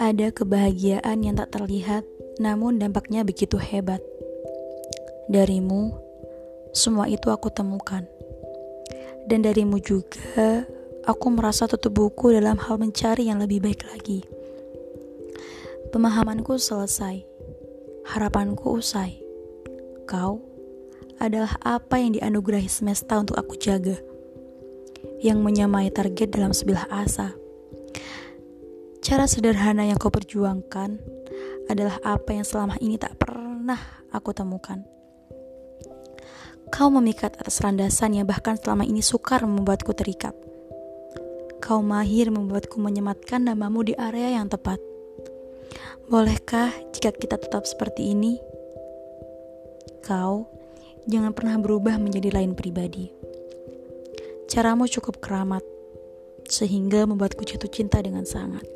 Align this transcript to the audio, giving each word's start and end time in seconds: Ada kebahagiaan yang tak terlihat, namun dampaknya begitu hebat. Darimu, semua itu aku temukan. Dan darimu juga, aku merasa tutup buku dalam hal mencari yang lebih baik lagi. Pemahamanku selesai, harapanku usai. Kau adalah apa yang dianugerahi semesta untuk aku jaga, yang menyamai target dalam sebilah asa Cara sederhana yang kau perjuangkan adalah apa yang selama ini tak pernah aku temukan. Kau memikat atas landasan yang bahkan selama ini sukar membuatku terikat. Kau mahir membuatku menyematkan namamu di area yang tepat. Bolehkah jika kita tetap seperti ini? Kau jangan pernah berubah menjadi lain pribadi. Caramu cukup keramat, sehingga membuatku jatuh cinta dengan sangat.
Ada 0.00 0.28
kebahagiaan 0.36 1.24
yang 1.24 1.40
tak 1.40 1.56
terlihat, 1.56 2.04
namun 2.36 2.76
dampaknya 2.76 3.24
begitu 3.24 3.56
hebat. 3.56 4.04
Darimu, 5.32 5.96
semua 6.76 7.08
itu 7.08 7.32
aku 7.32 7.48
temukan. 7.48 8.04
Dan 9.24 9.40
darimu 9.40 9.80
juga, 9.80 10.68
aku 11.08 11.32
merasa 11.32 11.64
tutup 11.64 11.96
buku 11.96 12.36
dalam 12.36 12.60
hal 12.60 12.76
mencari 12.76 13.32
yang 13.32 13.40
lebih 13.40 13.64
baik 13.64 13.88
lagi. 13.88 14.20
Pemahamanku 15.88 16.60
selesai, 16.60 17.24
harapanku 18.04 18.76
usai. 18.76 19.16
Kau 20.04 20.49
adalah 21.20 21.54
apa 21.60 22.00
yang 22.00 22.16
dianugerahi 22.16 22.66
semesta 22.66 23.20
untuk 23.20 23.36
aku 23.36 23.54
jaga, 23.60 24.00
yang 25.20 25.44
menyamai 25.44 25.92
target 25.92 26.32
dalam 26.32 26.56
sebilah 26.56 26.88
asa 26.88 27.36
Cara 29.00 29.24
sederhana 29.24 29.88
yang 29.88 29.96
kau 29.96 30.12
perjuangkan 30.12 31.00
adalah 31.72 31.96
apa 32.04 32.36
yang 32.36 32.44
selama 32.44 32.76
ini 32.84 33.00
tak 33.00 33.16
pernah 33.16 34.06
aku 34.12 34.36
temukan. 34.36 34.84
Kau 36.68 36.92
memikat 36.92 37.34
atas 37.40 37.64
landasan 37.64 38.20
yang 38.20 38.28
bahkan 38.28 38.60
selama 38.60 38.84
ini 38.84 39.00
sukar 39.00 39.40
membuatku 39.42 39.96
terikat. 39.96 40.36
Kau 41.64 41.80
mahir 41.80 42.28
membuatku 42.28 42.76
menyematkan 42.76 43.48
namamu 43.48 43.88
di 43.88 43.96
area 43.96 44.36
yang 44.36 44.52
tepat. 44.52 44.76
Bolehkah 46.12 46.68
jika 46.92 47.16
kita 47.16 47.40
tetap 47.40 47.64
seperti 47.64 48.12
ini? 48.12 48.36
Kau 50.04 50.44
jangan 51.06 51.32
pernah 51.32 51.56
berubah 51.60 51.96
menjadi 51.96 52.34
lain 52.34 52.52
pribadi. 52.58 53.12
Caramu 54.50 54.90
cukup 54.90 55.22
keramat, 55.22 55.62
sehingga 56.50 57.06
membuatku 57.06 57.46
jatuh 57.46 57.70
cinta 57.70 58.02
dengan 58.02 58.26
sangat. 58.26 58.66